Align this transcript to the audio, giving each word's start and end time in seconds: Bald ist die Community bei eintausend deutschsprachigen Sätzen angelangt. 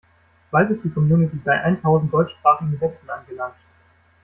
Bald 0.49 0.67
ist 0.71 0.83
die 0.83 0.89
Community 0.89 1.35
bei 1.45 1.61
eintausend 1.61 2.11
deutschsprachigen 2.11 2.75
Sätzen 2.79 3.07
angelangt. 3.11 3.53